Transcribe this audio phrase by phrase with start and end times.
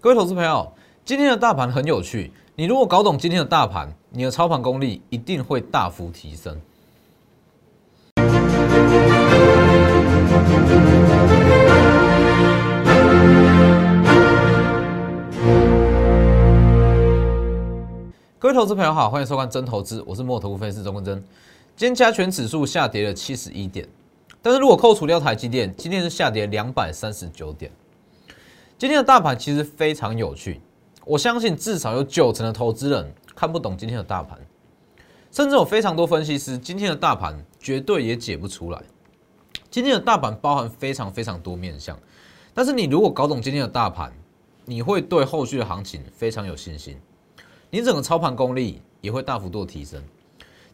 [0.00, 0.72] 各位投资朋友，
[1.04, 6.56] 今天的大盘很有趣，你如果搞懂今天的大盘，你的操盘功力一定会大幅提升。
[18.38, 21.16] 各位投资朋友好，欢迎收看真投资，我是墨头分析师钟根真。
[21.74, 23.84] 今天加权指数下跌了七十一点，
[24.40, 27.72] 但是如果扣除掉台积电，今天是下跌两百三十九点。
[28.78, 30.60] 今天的大盘其实非常有趣，
[31.04, 34.38] 我相信至少有九成的投资人看不懂今天的大盘，
[35.32, 38.80] 甚至有非常多分析师今天的大盘绝对也解不出来。
[39.68, 41.98] 今天的大盘包含非常非常多面向，
[42.54, 44.12] 但是你如果搞懂今天的大盘，
[44.64, 46.96] 你会对后续的行情非常有信心。
[47.70, 50.00] 你整个操盘功力也会大幅度提升。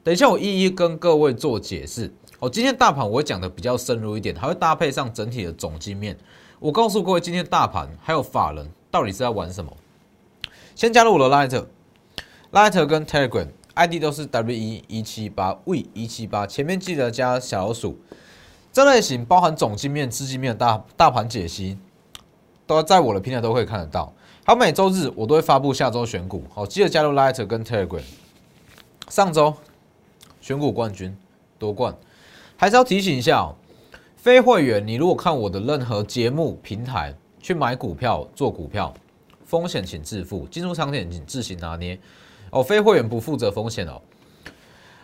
[0.02, 2.12] 等一下，我一一跟各位做解释。
[2.41, 6.16] 哦，今天大盘我会讲的比较深入一点，还会搭配上整体的总经面。
[6.59, 9.73] 我告诉各位，今天大盘还有法人到底是在玩什么？
[10.74, 17.99] 先加入我的 Light，Light 跟 Telegram ID 都是 W 一一七八 V 一七八，前面记得加小老鼠。
[18.73, 21.79] 这类型包含总经面、资金面、大大盘解析，
[22.66, 24.12] 都在我的平台都可以看得到。
[24.45, 28.02] 好，每周日我都会发布下周选股，好，记得加入 Light 跟 Telegram。
[29.09, 29.55] 上周
[30.40, 31.16] 选股冠军
[31.59, 31.96] 夺冠，
[32.65, 33.54] 还是要提醒一下哦，
[34.16, 38.95] 非会员，你如果看我的任何节目平台去买股票做股票，
[39.45, 42.01] 风险请自负，进出场点请自行拿捏
[42.48, 42.62] 哦。
[42.62, 44.01] 非会员不负责风险哦。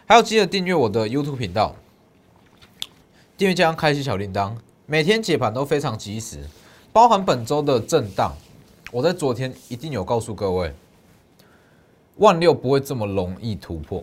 [0.07, 1.77] 还要记得订阅我的 YouTube 频道，
[3.37, 4.55] 订阅加上开启小铃铛，
[4.87, 6.39] 每天解盘都非常及时，
[6.95, 8.35] 包含本周的震荡。
[8.91, 10.73] 我在昨天一定有告诉各位，
[12.17, 14.03] 万六不会这么容易突破。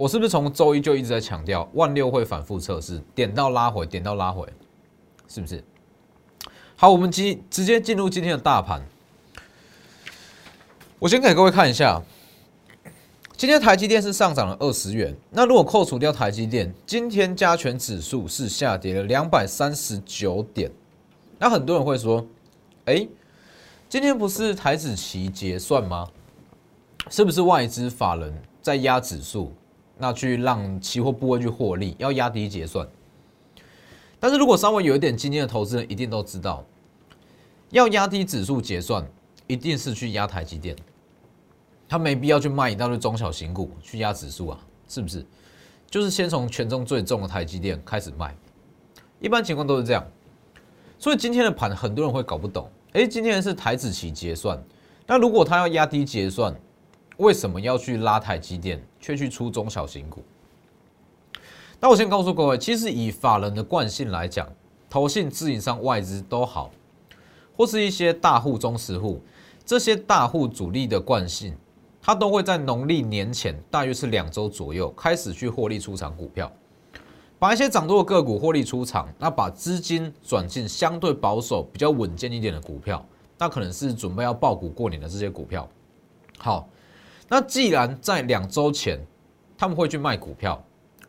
[0.00, 4.48] 我是不是从周一就一直在强调，万六会反复测试，点到拉回，点到拉回，
[5.28, 5.62] 是不是？
[6.74, 8.82] 好，我们今直接进入今天的大盘。
[10.98, 12.00] 我先给各位看一下，
[13.36, 15.14] 今天台积电是上涨了二十元。
[15.28, 20.72] 那如果扣除掉台积电，今天加权指数是下跌了两百三十九点。
[21.38, 22.26] 那很多人会说，
[22.86, 23.06] 哎。
[23.90, 26.08] 今天不是台子期结算吗？
[27.10, 28.32] 是不是外资法人
[28.62, 29.52] 在压指数，
[30.00, 32.88] 那去让期货部位去获利，要压低结算？
[34.18, 36.64] 但是如果稍微有一点经验的投资人，一定都知道，
[37.70, 39.06] 要压低指数结算，
[39.46, 40.74] 一定是去压台积电，
[41.88, 45.24] 他没必要去卖一大堆中小型股去压指数啊，是不是？
[45.90, 48.34] 就是先从权重最重的台积电开始卖，
[49.20, 50.06] 一般情况都是这样。
[50.98, 52.70] 所以今天的盘，很多人会搞不懂。
[52.92, 54.62] 哎，今天是台子期结算，
[55.06, 56.54] 那如果他要压低结算，
[57.16, 60.22] 为什么要去拉台积电，却去出中小型股？
[61.80, 64.46] 那我先告诉各位，其实以法人的惯性来讲，
[64.90, 66.70] 投信、自营商、外资都好，
[67.56, 69.22] 或是一些大户、中实户，
[69.64, 71.56] 这些大户主力的惯性，
[72.02, 76.52] 他都会在农历年前，大约是两周左右，开始去获利出场股票。
[77.38, 83.02] 把一些涨多的个股获利出场，那把资金转进相对保守、比较稳健一点的股票，
[83.38, 85.66] 那可能是准备要爆股过年的这些股票。
[86.36, 86.68] 好，
[87.32, 89.00] 那既然在两周前
[89.56, 90.60] 他们会去卖股票，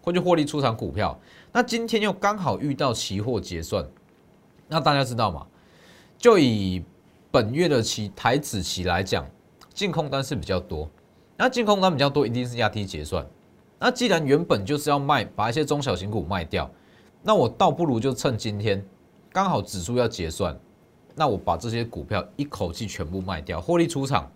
[0.02, 1.20] 会去获利出场股票，
[1.52, 3.84] 那今天又刚好遇到期货结算，
[4.68, 5.48] 那大家知道吗？
[6.20, 6.86] 就以
[7.32, 9.28] 本月的期台子期来讲，
[9.74, 10.88] 净空单是比较多，
[11.36, 13.26] 那净空单比较多，一定是压低结算。
[13.80, 16.70] 那既然原本就是要卖，把一些中小型股卖掉，
[17.24, 18.86] 那我倒不如就趁今天
[19.34, 20.56] 刚好指数要结算，
[21.16, 24.32] 那我把这些股票一口气全部卖掉，获利出场，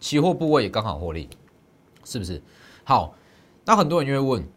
[0.00, 1.28] 期货部位也刚好获利，
[2.04, 2.42] 是不是？
[2.82, 3.14] 好，
[3.64, 4.48] 那很多人就会问，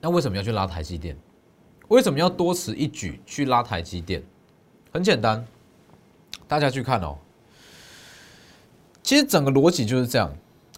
[0.00, 1.16] 那为什么要去拉台积电？
[1.88, 4.22] 为什么要多此一举去拉台积电？
[4.92, 5.46] 很简单，
[6.46, 7.16] 大家去看哦，
[9.02, 10.30] 其实整个逻辑就是这样，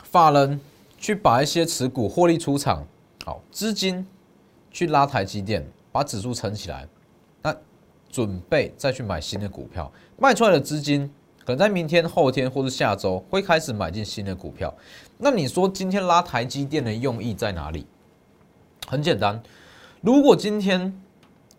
[0.05, 0.61] 法人。
[0.99, 2.83] 去把一些持股获利出场，
[3.23, 4.05] 好资金
[4.71, 6.89] 去拉台积电，把指数撑起来，
[7.43, 7.55] 那
[8.09, 11.09] 准备再去买新的股票，卖出来的资金
[11.47, 14.75] 可能在明天、后天或是下周会开始买进新的股票。
[15.17, 17.87] 那你说今天拉台积电的用意在哪里？
[18.89, 19.41] 很简单，
[20.01, 20.93] 如果今天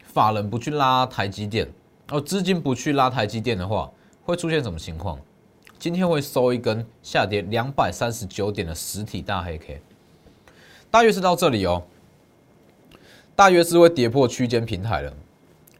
[0.03, 1.65] 法人不去拉台积电，
[2.09, 3.89] 哦资金不去拉台积电的话，
[4.25, 5.17] 会出现什么情况？
[5.79, 9.79] 今天会收一根下跌两百三十九点的实体大黑 K，
[10.91, 11.81] 大约是到这里哦，
[13.37, 15.13] 大约是会跌破区间平台了，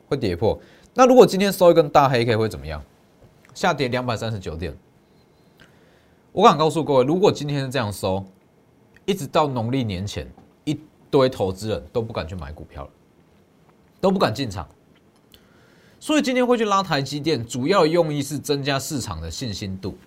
[0.08, 0.58] 会跌破。
[0.94, 2.82] 那如果今天收一根大黑 K 会怎么样？
[3.58, 4.72] 下跌两百三十九点。
[6.32, 8.24] 我敢告诉各位，如果今天是这样收，
[9.04, 10.32] 一直到农历年前，
[10.64, 12.90] 一堆投资人都不敢去买股票了，
[14.00, 14.70] 都不敢进场。
[16.00, 19.98] 所以今天会去拉台积电，主要用意是增加市场的信心度，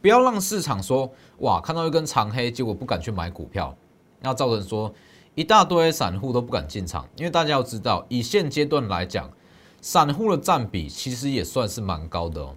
[0.00, 3.72] 不要让市场说哇看到一根长黑，结果不敢去买股票，
[4.18, 4.92] 那造成说
[5.36, 9.30] 一大堆散户都不敢进场，因为大家要知道，以现阶段来讲，
[9.82, 12.56] 散户的占比其实也算是蛮高的哦。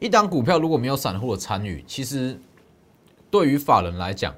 [0.00, 2.40] 一档股票如果没有散户的参与，其实
[3.30, 4.34] 对于法人来讲，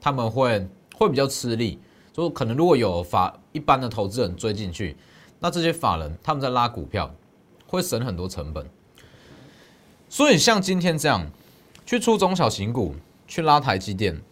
[0.00, 1.80] 他们会会比较吃力，
[2.12, 4.96] 就可能如果有法一般的投资人追进去。
[5.40, 7.12] 那这些法人他们在拉股票，
[7.66, 8.64] 会省很多成本，
[10.08, 11.28] 所以像今天这样
[11.84, 12.94] 去出中小型股，
[13.26, 14.22] 去拉台积电，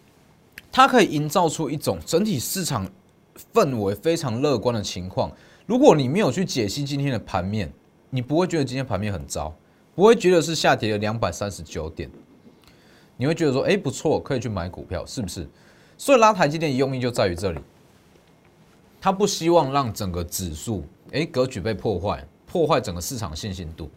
[0.71, 2.89] 它可以营造出一种整体市场
[3.53, 5.29] 氛围非常乐观的情况。
[5.65, 7.71] 如果你没有去解析今天的盘面，
[8.09, 9.53] 你不会觉得今天盘面很糟，
[9.95, 12.09] 不会觉得是下跌了两百三十九点，
[13.17, 15.47] 你会觉得说，哎，不错，可以去买股票，是不是？
[15.97, 17.59] 所以拉台积电的用意就在于这里。
[18.99, 23.89] 他不希望让整个指数诶格局被破坏，破坏整个市场信心度。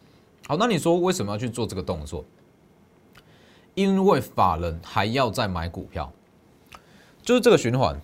[0.46, 2.25] 好，那你说为什么要去做这个动作？
[3.75, 6.12] 因为法人还要再买股票，
[7.22, 8.00] 就是这个循环，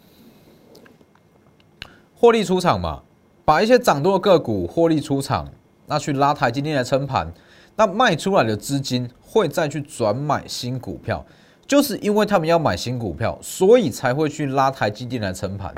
[2.16, 3.02] 获利出场嘛，
[3.50, 5.44] 把一些涨多的个股获利出场，
[5.86, 7.32] 那去拉台积电来撑盘，
[7.74, 11.26] 那卖出来的资金会再去转买新股票，
[11.66, 15.74] 就是因为他们要买新股票，所以才会去拉台积电来撑盘。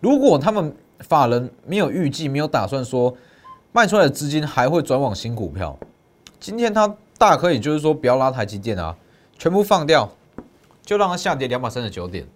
[0.00, 3.16] 如果他们法人没有预计、没有打算说
[3.70, 5.78] 卖出来的资金还会转往新股票，
[6.40, 8.96] 今天他大可以就是说不要拉台积电啊，
[9.38, 10.10] 全部放掉，
[10.82, 12.26] 就让它下跌两百三十九点，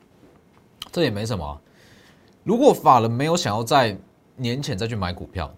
[0.93, 1.61] 这也没什么。
[2.45, 3.99] 如果法人没有想要在
[4.39, 5.55] 年前再去买股票，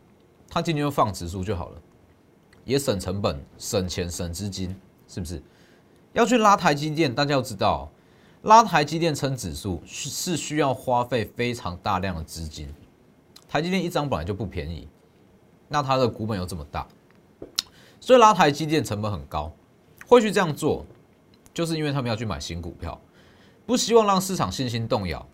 [0.49, 1.81] 他今天就放指数就好了，
[2.65, 4.75] 也省成本、省钱、省资金，
[5.07, 5.41] 是不是？
[6.13, 7.89] 要去拉台积电，大家要知道。
[8.43, 12.73] 拉台积电撑指数是需要花费非常大量的资金，
[13.47, 14.89] 台积电一张本来就不便宜，
[15.69, 16.89] 那它的股本又这么大，
[18.01, 19.53] 所以拉台积电成本很高。
[20.07, 20.85] 会去这样做，
[21.53, 22.99] 就是因为他们要去买新股票，
[23.67, 25.25] 不希望让市场信心动摇，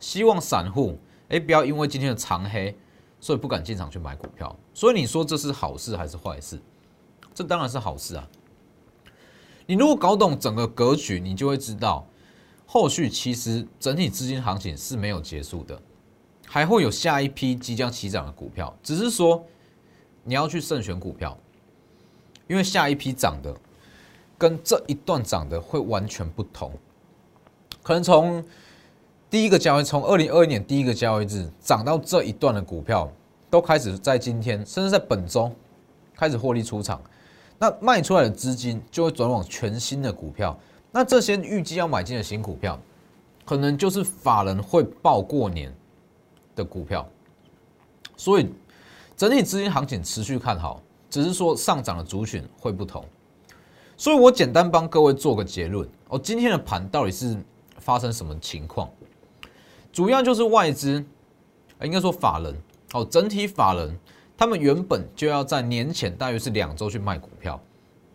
[0.00, 0.98] 希望散户
[1.30, 2.76] 哎不要因为今天的长黑，
[3.18, 4.54] 所以不敢进场去买股票。
[4.74, 6.60] 所以你说这是好事还是坏事？
[7.34, 8.28] 这当然是好事啊！
[9.66, 12.06] 你如果搞懂整个格局，你就会知道。
[12.66, 15.80] 后续其实整体资金行情是没有结束的，
[16.46, 19.44] 还会有下一批即将起涨的股票，只是说
[20.22, 21.36] 你要去慎选股票，
[22.46, 23.56] 因为下一批涨的
[24.38, 26.72] 跟这一段涨的会完全不同，
[27.82, 28.44] 可能从
[29.30, 33.08] 第一个交易，从二零二一年第一个交易日涨到这一段的股票，
[33.48, 35.48] 都开始在今天，甚至在本周
[36.16, 37.00] 开始获利出场，
[37.56, 40.58] 那卖出来的资金就会转往全新的股票。
[40.90, 42.76] 那这些预计要买进的新股票，
[43.44, 45.72] 可能就是法人会报过年
[46.56, 47.08] 的股票，
[48.16, 48.48] 所以
[49.16, 53.04] 整体资金行情持续看好，只是说上涨的族群会不同。
[53.96, 57.36] 所以我简单帮各位做个结论哦，今天的盘到底是
[57.78, 58.90] 发生什么情况？
[59.92, 61.04] 主要就是外资，
[61.82, 62.56] 应该说法人
[62.92, 63.98] 哦，整体法人
[64.36, 67.60] 他们原本就要在年前大约是两周去卖股票，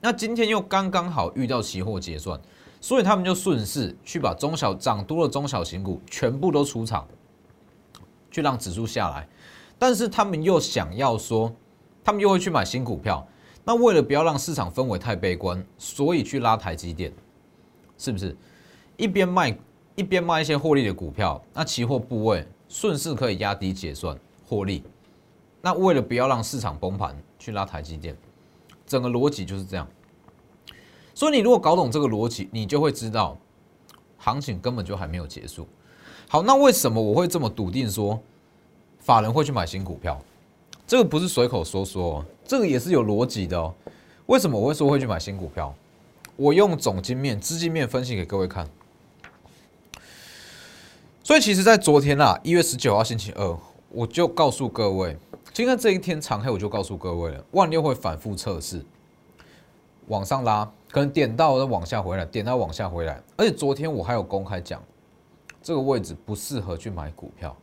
[0.02, 2.40] 那今天又刚刚好遇到期货结算。
[2.82, 7.08] 所以他们就顺势去把中小涨多的中小型股全部都出场，
[8.30, 9.28] 去让指数下来。
[9.80, 11.52] 但是他们又想要说，
[12.04, 13.28] 他们又会去买新股票。
[13.64, 17.12] 那为了不要让市场氛围太悲观，所以去拉台积电，
[17.98, 18.38] 是不是？
[18.98, 19.58] 一边卖
[19.96, 24.84] 一边卖一些获利的股票，那期货部位顺势可以压低结算获利。
[25.62, 28.16] 那为了不要让市场崩盘，去拉台积电，
[28.86, 29.88] 整个逻辑就是这样。
[31.14, 33.38] 所以你如果搞懂这个逻辑，你就会知道，
[34.18, 35.66] 行情根本就还没有结束。
[36.28, 38.20] 好，那为什么我会这么笃定说，
[39.00, 40.22] 法人会去买新股票？
[40.86, 43.74] 这个不是随口说说，这个也是有逻辑的哦。
[44.26, 45.74] 为什么我会说会去买新股票？
[46.36, 48.70] 我用总金面、资金面分析给各位看。
[51.26, 53.58] 所以其实，在昨天啊，一月十九号星期二，
[53.90, 55.18] 我就告诉各位，
[55.52, 58.86] 今天这一天长黑，我就告诉各位了，万六会反复测试，
[60.06, 60.72] 往上拉。
[60.92, 64.80] 可能点到再往下回来，点到往下回来，而且昨天我还有公开讲，
[65.64, 67.58] 这个位置不适合去买股票，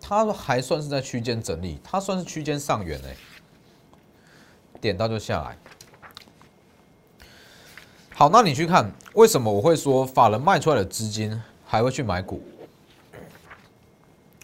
[0.00, 3.16] 它还算是在区间整理，它算是区间上缘哎，
[4.80, 5.58] 点到就下来。
[8.14, 12.40] 好，那你去看为什么我会说法人卖出来的资金还会去买股？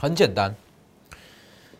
[0.03, 0.53] 很简单，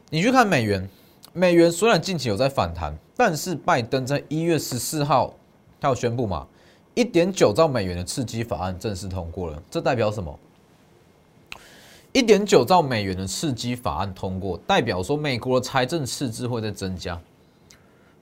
[0.09, 0.89] 你去看美元，
[1.33, 5.35] 美元虽然近期有在反弹，但是拜登在一月十四号。
[5.81, 6.47] 他有宣布嘛？
[6.95, 10.39] 一点九兆美元的刺激法案正式通过了，这代表什么？
[12.13, 17.21] 一点九兆美元的刺激法案通过，代表说美国的财政赤字会在增加。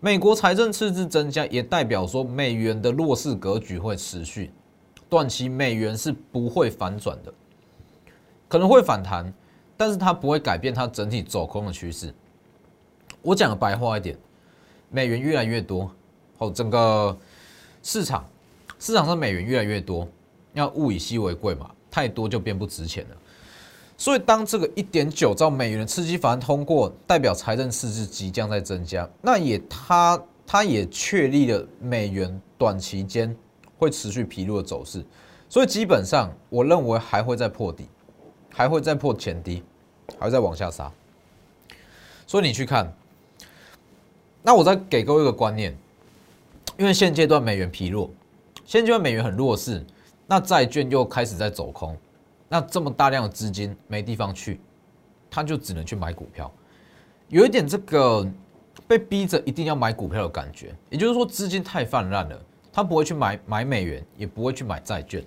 [0.00, 4.50] 美国财政赤字增加，也代表说美元的弱势格局会持续，
[5.10, 7.30] 短期美元是不会反转的，
[8.48, 9.30] 可能会反弹，
[9.80, 12.12] 但是它不会改变它整体走空的趋势。
[13.22, 14.14] 我讲的白话一点，
[14.90, 15.90] 美元越来越多，
[16.36, 17.16] 哦，整个
[17.82, 18.22] 市场
[18.78, 20.06] 市场上美元越来越多，
[20.52, 23.16] 要物以稀为贵嘛，太多就变不值钱了。
[23.96, 33.34] 所以，当这个一点九兆美元的刺激法案通过，代表财政赤字即将在增加，那也它它也确立了美元短期间
[33.78, 35.02] 会持续疲弱的走势。
[35.48, 37.88] 所以，基本上我认为还会再破底，
[38.52, 39.62] 还会再破前低，
[40.18, 40.90] 还会再往下杀。
[42.26, 42.92] 所以你去看，
[44.42, 45.76] 那我再给各位一个观念，
[46.76, 48.10] 因为现阶段美元疲弱，
[48.64, 49.84] 现阶段美元很弱势，
[50.26, 51.96] 那债券又开始在走空。
[52.48, 54.60] 那这么大量的资金没地方去，
[55.30, 56.50] 他就只能去买股票，
[57.28, 58.26] 有一点这个
[58.88, 60.74] 被逼着一定要买股票的感觉。
[60.88, 62.40] 也就是说，资金太泛滥了，
[62.72, 65.24] 他不会去买买美元，也不会去买债券。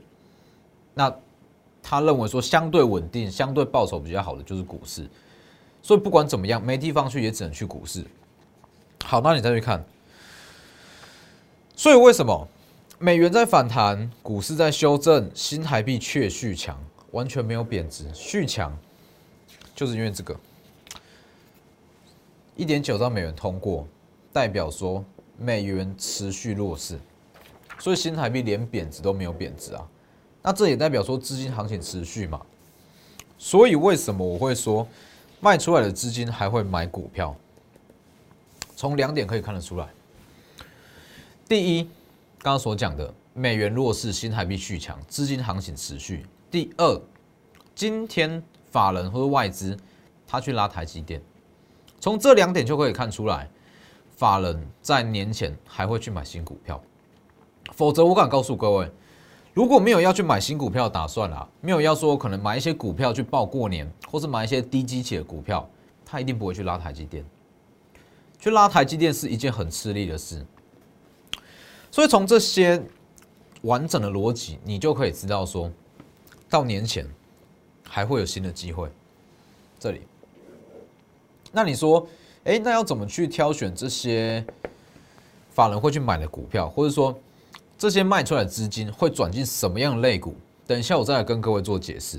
[0.93, 1.13] 那
[1.83, 5.07] 他认为说相对稳定、相对报酬比较好的就是股市。
[5.81, 8.03] 所以不管怎么样，没地方去也只能去股市。
[9.03, 9.83] 好，那你再去看，
[11.75, 12.47] 所以为什么
[12.99, 16.81] 美元在反弹，股市在修正，新台币却续强？
[17.11, 18.75] 完全没有贬值，续强，
[19.75, 20.35] 就是因为这个
[22.55, 23.85] 一点九兆美元通过，
[24.31, 25.03] 代表说
[25.37, 26.97] 美元持续弱势，
[27.77, 29.87] 所以新台币连贬值都没有贬值啊。
[30.43, 32.39] 那这也代表说资金行情持续嘛。
[33.39, 34.87] 所以为什么我会说
[35.39, 37.35] 卖出来的资金还会买股票？
[38.75, 39.87] 从两点可以看得出来。
[41.47, 41.83] 第一，
[42.39, 46.25] 刚刚所讲的美元弱势，新台币续强，资金行情持续。
[46.51, 47.01] 第二，
[47.73, 49.77] 今天法人或者外资
[50.27, 51.21] 他去拉台积电，
[51.99, 53.49] 从这两点就可以看出来，
[54.15, 56.81] 法人在年前还会去买新股票，
[57.73, 58.91] 否则我敢告诉各位，
[59.53, 65.69] 如果没有要去买新股票打算啦，没有要说可能买一些股票去报过年，或是买一些低基企的股票，
[66.05, 67.23] 他一定不会去拉台积电，
[68.39, 70.43] 去拉台积电是一件很吃力的事，
[71.91, 72.81] 所以从这些
[73.61, 75.71] 完整的逻辑，你就可以知道说。
[76.49, 77.03] 到年前
[77.89, 78.87] 还会有新的机会，
[79.79, 80.01] 这里。
[81.51, 82.07] 那你说，
[82.43, 84.45] 哎，那要怎么去挑选这些
[85.49, 87.17] 法人会去买的股票，或者说
[87.83, 90.33] 这些卖出来的资金会转进什么样的类股？
[90.65, 92.17] 等一下我再来跟各位做解释。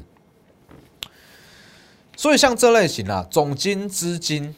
[2.18, 4.54] 所以像这类型啊，总金资金、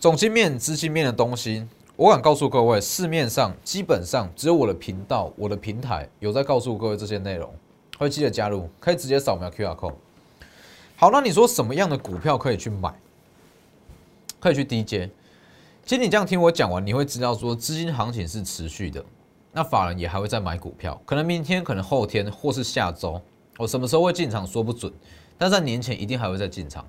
[0.00, 7.54] 总金面、资金面的东西，我敢告诉各位，市面上基本上只有我的频道、我的平台有在告诉各位这些内容。
[7.98, 9.94] 会记得加入，可以直接扫描 Q R code。
[10.96, 12.94] 好，那你说什么样的股票可以去买？
[14.40, 15.10] 可以去低阶。
[15.84, 19.04] 其实你这样听我讲完，你会知道说资金行情是持续的，
[19.56, 23.18] 那法人也还会再买股票，可能明天，可能后天，或是下周，
[23.56, 24.92] 我什么时候会进场说不准，
[25.38, 26.86] 但在年前一定还会再进场。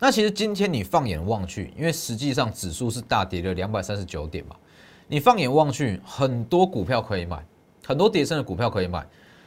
[0.00, 4.56] 那其实今天你放眼望去，因为实际上指数是大跌了两百三十九点嘛，
[5.06, 7.46] 你放眼望去，很多股票可以买，
[7.86, 9.06] 很多跌升的股票可以买。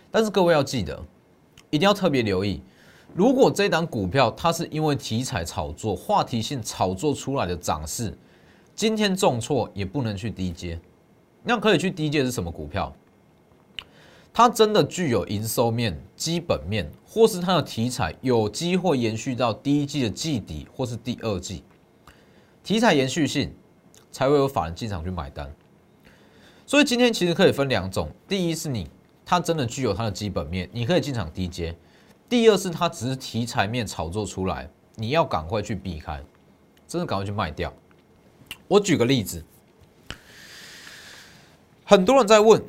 [0.09, 0.97] 但是各位要记得，
[1.71, 2.61] 一定要特别留意，
[3.13, 8.17] 如果这档股票它是因为题材炒作、话题性炒作出来的涨势，
[8.73, 10.79] 今天重挫也不能去低接。
[11.43, 12.95] 那可以去低阶是什么股票？
[14.33, 21.63] 它真的具有营收面、基本面，或是它的题材有机会延续到第一季的季底或是第二季，
[22.63, 23.53] 题材延续性
[24.11, 25.53] 才会有法人进场去买单。
[26.65, 28.89] 所以今天其实可以分两种，第一是你。
[29.23, 31.73] 它真的具有它的基本面，你可以进场低阶。
[32.27, 36.21] 第二是它只是题材面炒作出来，你要赶快去避开，
[36.85, 37.71] 真的赶快去卖掉。
[38.67, 39.41] 我举个例子，
[41.83, 42.61] 很多人在问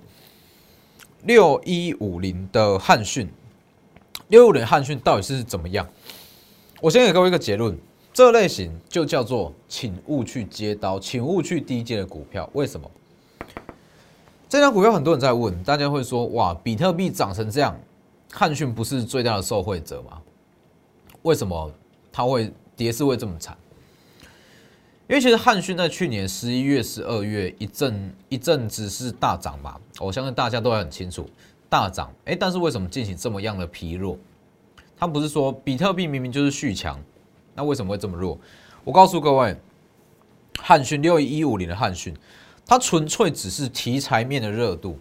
[1.25, 3.29] 六一五零的汉讯，
[4.29, 5.87] 六五零汉讯到底是怎么样？
[6.81, 7.79] 我先给各位一个结论，
[8.13, 12.91] 这类型就叫做请勿去接刀，请勿去低接的股票，为什么？
[14.49, 17.79] 这张股票很多人在问，大家会说：哇，比特币涨成这样，
[18.33, 20.21] 汉讯不是最大的受惠者吗？
[21.23, 21.71] 为什么
[22.11, 23.57] 它会跌势会这么惨？
[25.13, 31.29] 因为其实汉讯在去年十一月、十二月一阵一阵子是大涨嘛，我相信大家都还很清楚，
[31.69, 32.11] 大涨。
[32.25, 34.17] 哎，但是为什么进行这么样的疲弱？
[34.97, 36.99] 它不是说比特币明明就是续强，
[37.55, 38.41] 那为什么会这么弱？
[38.85, 39.55] 我告诉各位，
[40.61, 42.17] 汉讯六一五零的汉讯。
[42.65, 44.97] 它纯粹只是题材面的热度，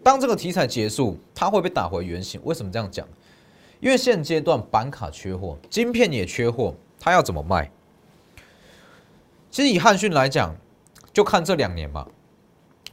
[0.00, 2.40] 当这个题材结束，它会被打回原形。
[2.44, 3.04] 为什么这样讲？
[3.80, 7.68] 因为现阶段板卡缺货，晶片也缺货，它要怎么卖？
[9.50, 10.54] 其实以汉讯来讲，
[11.12, 12.06] 就看这两年嘛。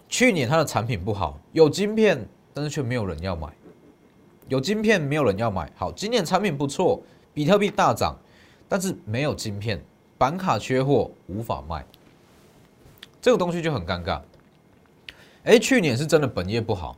[0.10, 3.48] 去年它的产品不好，有晶片，但是却没有人要买。
[4.48, 8.18] 有晶片没有人要买，好，今年产品不错，比特币大涨，
[8.70, 9.84] 但是没有晶片，
[10.18, 11.86] 板卡缺货，无法卖，
[13.22, 14.22] 这个东西就很尴尬。
[15.44, 16.98] 哎，去年是真的本业不好，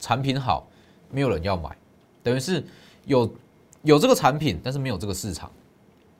[0.00, 0.68] 产品好，
[1.10, 1.76] 没有人要买，
[2.24, 2.64] 等于是
[3.06, 3.32] 有
[3.82, 5.50] 有这个产品，但是没有这个市场。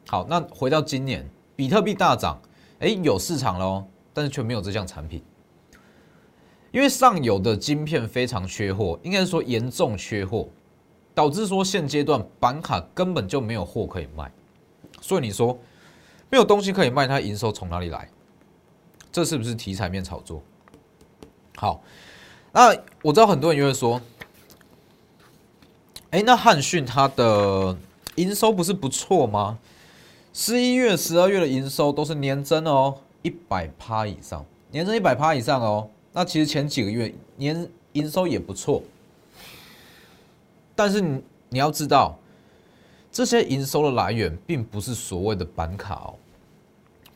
[0.06, 2.40] 好，那回到今年，比特币大涨，
[2.78, 3.84] 哎，有市场喽，
[4.14, 5.20] 但是却没有这项产品。
[6.70, 10.48] 因为上游的晶片非常缺货，应该是说严重缺货，
[11.16, 14.30] 导致说现阶段板卡根本就没有货可以卖，
[15.00, 15.58] 所以你说
[16.30, 18.08] 没有东西可以卖，它营收从哪里来？
[19.10, 20.40] 这是不是题材面炒作？
[21.56, 21.82] 好，
[22.52, 22.68] 那
[23.02, 24.00] 我知道很多人就会说，
[26.10, 27.76] 哎，那汉讯它的
[28.14, 29.58] 营收不是不错吗？
[30.32, 35.88] 十一月、十二月的营收都是年增哦，一百趴以上，年增一百趴以上哦。
[36.12, 38.82] 那其实前几个月年营收也不错，
[40.74, 42.18] 但是你你要知道，
[43.10, 46.14] 这些营收的来源并不是所谓的板卡哦，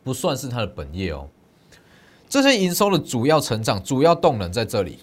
[0.03, 1.29] 不算是它的本业哦。
[2.29, 4.99] 这些营收的主要成长、主要动能在这里，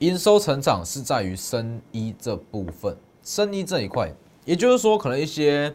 [0.00, 4.12] 营收成长是在于生医这部分，生医这一块，
[4.44, 5.74] 也就是说，可能一些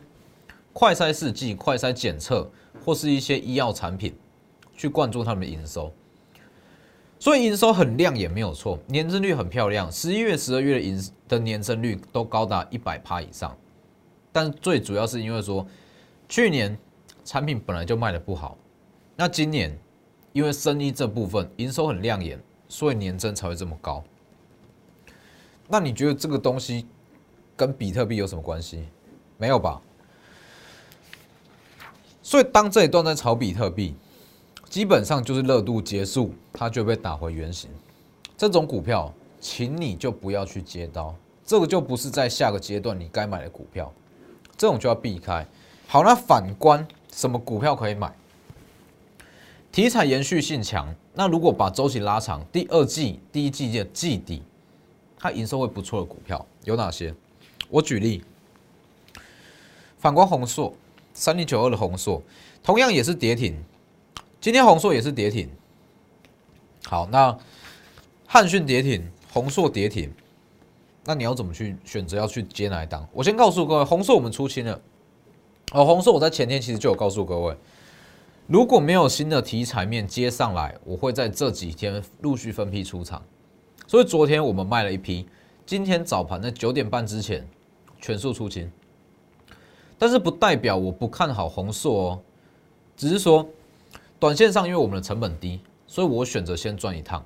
[0.73, 2.49] 快筛试剂、快筛检测
[2.83, 4.15] 或是一些医药产品，
[4.75, 5.91] 去灌注他们的营收。
[7.19, 13.55] 所以营收很亮也没有错，年增率很漂亮，十一月、十二月的营的年增率都高达一百趴以上。
[14.31, 15.67] 但最主要是因为说，
[16.27, 16.75] 去年
[17.23, 18.57] 产品本来就卖的不好，
[19.15, 19.77] 那今年
[20.33, 24.03] 因为生意这部分营收很亮眼，所以年增才会这么高。
[25.67, 26.87] 那你觉得这个东西
[27.55, 28.87] 跟比特币有什么关系？
[29.37, 29.79] 没有吧？
[32.31, 33.93] 所以当这一段在炒比特币。
[34.69, 37.69] 基本上就是热度结束，它就被打回原形。
[38.38, 41.13] 这种股票，请你就不要去接刀，
[41.45, 43.91] 这个就不是在下个阶段你该买的股票，
[44.56, 45.45] 这种就要避开。
[45.89, 48.15] 好，那反观什么股票可以买？
[49.73, 54.41] 题材延续性强，那如果把周期拉长，第二季、第一季的季底，
[55.19, 57.13] 它营收会不错的股票有哪些？
[57.69, 58.23] 我举例，
[59.97, 60.73] 反观宏硕，
[61.13, 62.21] 三零九二的红硕，
[62.63, 63.56] 同样也是跌停。
[64.39, 65.47] 今天红硕也是跌停，
[66.86, 67.38] 好，那
[68.26, 70.12] 汉讯跌停，红硕跌停，
[71.06, 73.08] 那你要怎么去选择要去接哪一档？
[73.13, 74.82] 我先告诉各位，红硕我们出清了，
[75.74, 77.56] 哦，红硕我在前天其实就有告诉各位，
[78.47, 83.24] 如果没有新的题材面接上来，我会在这几天陆续分批出场，
[83.86, 85.28] 所以昨天我们卖了一批，
[85.67, 87.47] 今天早盘在九点半之前
[88.00, 88.71] 全数出清，
[90.01, 92.19] 但是不代表我不看好宏硕哦，
[92.97, 93.47] 只是说。
[94.19, 97.25] 短线上，因为我们的成本低，所以我选择先赚一趟，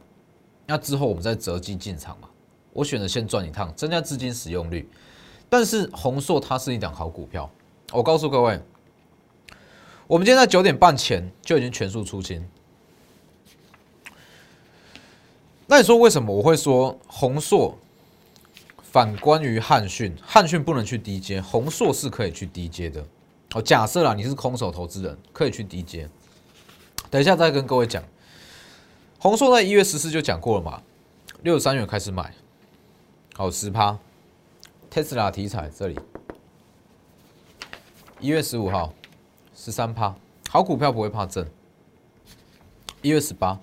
[0.66, 2.30] 那之后我们再择机进场嘛。
[2.72, 4.90] 我选择先赚一趟，增加资金使用率。
[5.50, 7.50] 但是宏硕它是一档好股票，
[7.92, 8.58] 我告诉各位，
[10.08, 12.42] 我们今天在九点半前就已经全数出清。
[15.68, 17.78] 那你说为什么我会说宏硕
[18.96, 23.06] 反观于汉讯，汉讯不能去低阶，宏硕是可以去低阶的？
[23.54, 26.10] 哦，假设啦，你是空手投资人，可以去低阶。
[27.12, 28.02] 等一下再跟各位讲，
[29.20, 30.82] 红硕在一月十四就讲过了嘛，
[31.42, 32.34] 六十三元开始买，
[33.34, 34.00] 好十趴
[34.90, 36.00] ，Tesla 题材这里，
[38.22, 38.94] 一月十五号
[39.54, 40.16] 十三趴，
[40.50, 41.46] 好股票不会怕震。
[43.02, 43.60] 一月十八。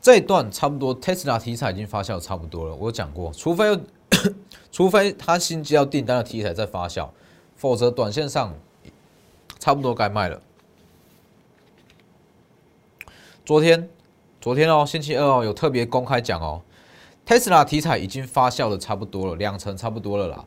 [0.00, 3.78] 这一段差不多，Tesla 题材已经发酵差不多了，我讲过，除非
[4.70, 7.08] 除非他新接到订单的题材在发酵，
[7.56, 8.54] 否则短线上
[9.58, 10.40] 差不多该卖了。
[13.44, 13.88] 昨天，
[14.40, 16.62] 昨天哦，星期二哦，有特别公开讲哦
[17.26, 20.44] ，Tesla 题材已经发酵的差不多了，两成差不多了啦。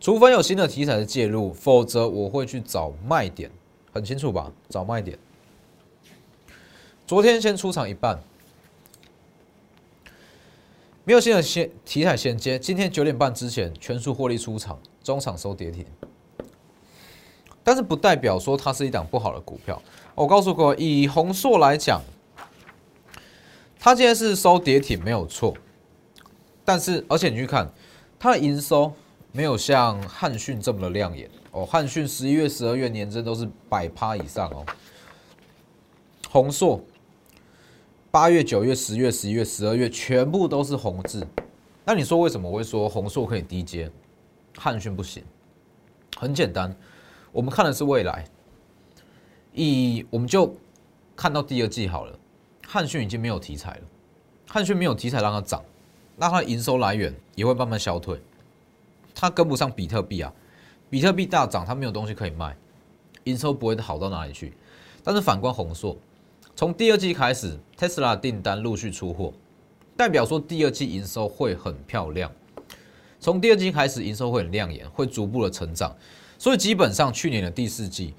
[0.00, 3.50] 除非有新的题材的介入，否则我会去找卖点，
[3.92, 4.52] 很清楚吧？
[4.68, 5.18] 找卖点。
[7.06, 8.22] 昨天先出场一半，
[11.06, 15.84] 没有新的先题材衔接，今天九点半之前全数获利出场，中场收跌停。
[17.62, 19.80] 但是不代表说它是一档不好的股票。
[20.14, 22.00] 我告诉各位，以宏硕来讲，
[23.78, 25.54] 它今天是收跌停没有错，
[26.64, 27.70] 但是而且你去看
[28.18, 28.90] 它的营收
[29.30, 31.66] 没有像汉讯这么的亮眼哦。
[31.66, 34.64] 汉讯十一月、十二月年增都是百趴以上哦。
[36.30, 36.82] 宏硕
[38.14, 41.26] 八月、九月、十月、十一月、十二月全部都是红字。
[41.84, 43.90] 那你说为什么我会说红硕可以低阶？
[44.56, 45.24] 汉讯不行，
[46.16, 46.72] 很简单，
[47.32, 48.24] 我们看的是未来。
[49.52, 50.54] 以我们就
[51.16, 52.16] 看到第二季好了，
[52.64, 53.82] 汉讯已经没有题材了，
[54.46, 55.60] 汉讯没有题材让它涨，
[56.14, 58.20] 那它的营收来源也会慢慢消退，
[59.12, 60.32] 它跟不上比特币啊，
[60.88, 62.56] 比特币大涨，它没有东西可以卖，
[63.24, 64.52] 营收不会好到哪里去。
[65.02, 65.96] 但是反观红硕，
[66.56, 69.32] 从第二季开始，Tesla 订单陆续出货，
[69.96, 72.30] 代表说第二季营收会很漂亮。
[73.18, 75.96] 从第二季开始，营收会很亮眼，会逐步的成长，
[76.38, 78.14] 所以基本上去年的第四季。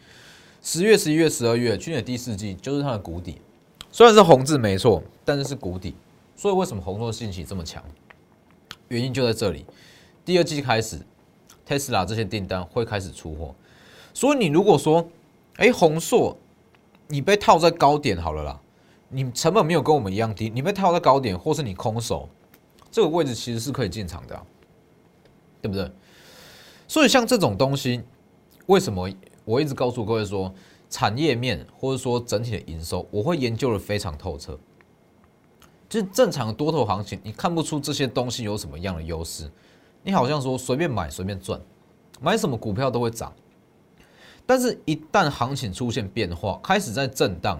[0.62, 3.40] 十月、十一月、十二月，去年第四季就是它的谷底，
[3.90, 5.96] 虽然是红字没错，但是是谷底。
[6.36, 7.82] 所以为什么红硕信息这么强？
[8.90, 9.66] 原因就在这里。
[10.26, 11.00] 第二季开始
[11.66, 13.56] ，Tesla 这些订单会开始出货。
[14.14, 15.08] 所以你如果说，
[15.56, 16.38] 哎，红硕，
[17.08, 18.62] 你被套在高点好了啦，
[19.10, 22.28] 你成本没有跟我们一样低，你被套在高点，或是你空手，
[22.90, 24.42] 这个位置其实是可以进场的，
[25.62, 25.92] 对不对？
[26.88, 28.02] 所以像这种东西，
[28.68, 29.10] 为什么？
[29.44, 30.52] 我一直告诉各位说，
[30.90, 34.60] 产业面或者说整体的营收，我会研究的非常透彻。
[35.88, 39.50] 就是正常的多头行情，你看不出这些东西有什么样的优势，
[40.02, 41.62] 你好像说随便买随便赚，
[42.20, 43.32] 买什么股票都会涨。
[44.46, 47.60] 但是，一旦行情出现变化，开始在震荡，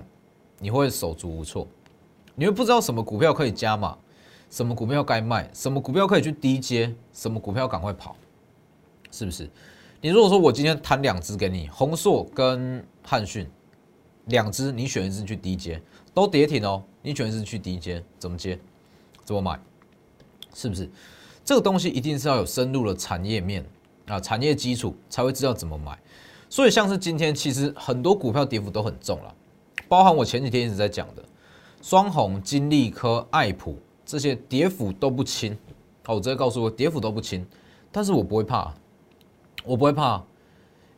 [0.60, 1.68] 你会手足无措，
[2.36, 3.98] 你会不知道什么股票可以加码，
[4.50, 8.16] 什么股票该卖，什么股票可以去低接，什么股票赶快跑，
[9.12, 9.50] 是不是？
[10.02, 13.50] 你如果说我今天谈两只给你，宏硕跟汉讯，
[14.26, 15.82] 两只你选一只去低接，
[16.14, 16.84] 都跌停哦。
[17.02, 18.60] 你选一只去低接，怎么接？
[19.24, 19.60] 怎么买？
[20.54, 20.88] 是不是？
[21.44, 23.66] 这个东西一定是要有深入的产业面
[24.08, 25.98] 啊，产业基础才会知道怎么买。
[26.50, 29.36] 所以像是今天其实很多股票跌幅都很重了，
[29.88, 31.24] 包含我前几天一直在讲的
[31.82, 35.58] 双红、金利科、爱普这些跌幅都不轻。
[36.04, 37.46] 好，我直接告诉我跌幅都不轻，
[37.92, 38.74] 但是我不会怕。
[39.64, 40.24] 我不会怕，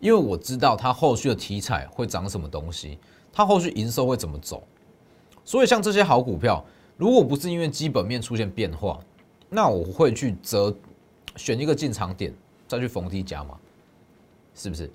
[0.02, 3.00] 因为我知道它后续的题材会涨什么东西，
[3.32, 4.62] 它后续营收会怎么走。
[5.46, 6.66] 所以像这些好股票，
[6.98, 9.00] 如果不是因为基本面出现变化，
[9.50, 10.76] 那我会去择
[11.38, 12.34] 选一个进场点
[12.68, 13.58] 再去逢低加码，
[14.54, 14.92] 是不是？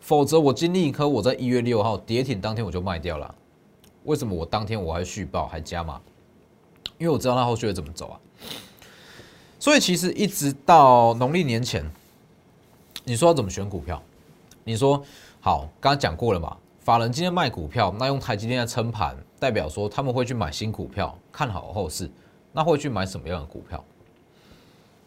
[0.00, 3.34] 否则我经历一颗，我在一月六号跌停当天我就卖掉了。
[4.04, 6.00] 为什么我当天我还续报还加码？
[6.98, 8.20] 因为我知道它后续会怎么走啊。
[9.58, 11.84] 所以其实一直到农历年前。
[13.04, 14.00] 你说要怎么选股票？
[14.62, 15.02] 你说
[15.40, 16.56] 好，刚刚讲过了嘛？
[16.80, 22.10] 法人今天卖股票，那用台积电在撑盘，代表说他们会去买新股票，看好后市，
[22.52, 23.82] 那会去买什么样的股票？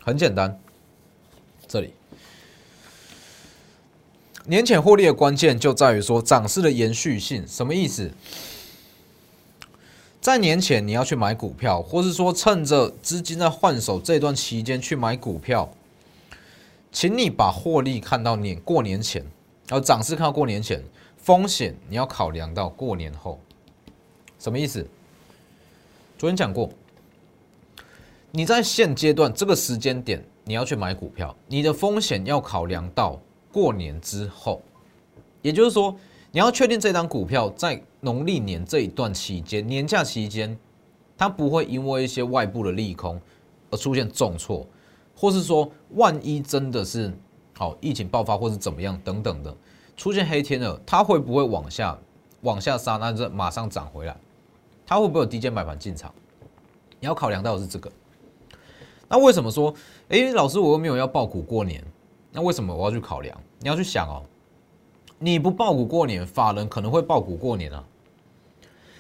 [0.01, 0.59] 很简单，
[1.67, 1.93] 这里
[4.45, 8.11] 年前获利的关键就在于说涨势的延续性，什么意思？
[10.19, 15.69] 在年前你要去买股票，或是说趁着资金在换手这段期间去买股票。
[16.91, 19.21] 请你把获利看到年过年前，
[19.67, 20.83] 然后涨势看到过年前，
[21.17, 23.39] 风险你要考量到过年后，
[24.37, 24.85] 什么意思？
[26.17, 26.69] 昨天讲过，
[28.31, 33.19] 你在现阶段这个时间点你要去买股票，你的风险要考量到
[33.53, 34.61] 过年之后，
[35.43, 35.95] 也就是说，
[36.31, 40.57] 你要确定这张股票在农历年这一段期间，年假期间，
[41.15, 43.21] 它不会因为一些外部的利空
[43.69, 44.67] 而出现重挫。
[45.15, 47.13] 或是说，万一真的是
[47.55, 49.55] 好疫情爆发，或是怎么样等等的，
[49.95, 51.95] 出现黑天鹅，它会不会往下
[52.41, 52.97] 往下杀？
[52.97, 54.17] 那就马上涨回来，
[54.87, 56.11] 它会不会有低阶买盘进场？
[56.99, 57.91] 你要考量到的是这个。
[59.07, 59.71] 那为什么说，
[60.09, 61.83] 哎，老师我又没有要爆股过年？
[62.33, 63.41] 那为什么我要去考量？
[63.59, 64.25] 你要去想哦，
[65.19, 67.85] 你不爆股过年，法人可能会爆股过年啊。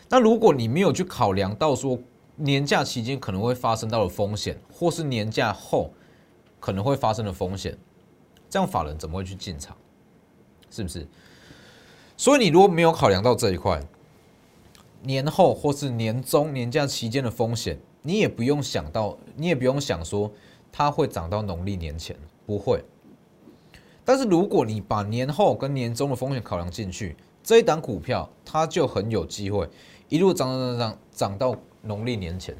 [0.07, 1.99] 那如果你没有去考量到说
[2.37, 5.91] 年假期间可能会发生到的风险，或是年假后。
[6.59, 7.77] 可能会发生的风险，
[8.49, 9.75] 这样法人怎么会去进场？
[10.71, 11.05] 是不是？
[12.15, 13.83] 所以你如果没有考量到这一块，
[15.01, 20.31] 年后或是年中年假期间的风险，你也不用想到，你也不用想说
[20.71, 22.15] 它会涨到农历年前，
[22.45, 22.81] 不会。
[24.05, 29.69] 但是如果你把年后跟年终的风险考量进去，这一档股票它就很有机会
[30.09, 32.55] 一路涨涨涨涨涨到农历年前。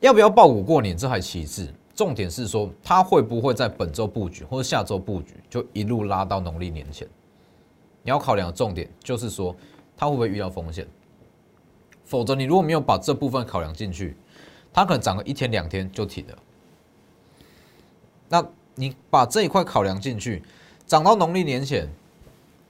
[0.00, 1.72] 要不要爆股过年，这还其次。
[1.94, 7.08] 重点是说，它会不会在本周布局或者下周布局，就一路拉到农历年前？
[8.02, 9.56] 你要考量的重点就是说，
[9.96, 10.86] 它会不会遇到风险？
[12.04, 14.14] 否则，你如果没有把这部分考量进去，
[14.72, 16.38] 它可能涨个一天两天就停了。
[18.28, 20.42] 那你把这一块考量进去，
[20.86, 21.88] 涨到农历年前，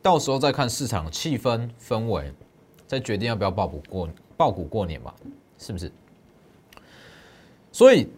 [0.01, 2.33] 到时候再看市场气氛氛围，
[2.87, 5.12] 再决定要不要爆股过爆股过年嘛？
[5.59, 5.92] 是不是？
[7.71, 8.09] 所以。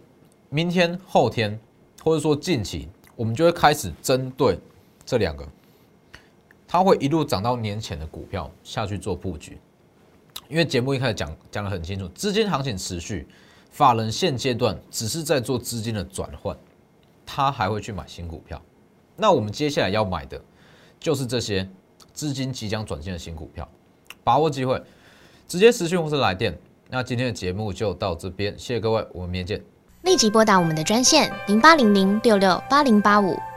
[0.51, 1.59] 明天、后天，
[2.03, 4.57] 或者说近期，我们就会开始针对
[5.05, 5.47] 这两个，
[6.67, 9.59] 它会一路涨到年前的股票下去做布局。
[10.47, 13.27] 因为节目一开始讲讲得很清楚，资金行情持续，
[13.69, 16.57] 法人现阶段只是在做资金的转换，
[17.31, 18.59] 他还会去买新股票。
[19.15, 20.41] 那我们接下来要买的
[20.99, 21.69] 就是这些
[22.11, 23.69] 资金即将转进的新股票，
[24.23, 24.81] 把握机会，
[25.47, 26.57] 直接私讯或是来电。
[26.89, 29.65] 那今天的节目就到这边，谢谢各位，我们明天见。
[30.01, 33.37] 立即拨打我们的专线零八零零六六八零八五。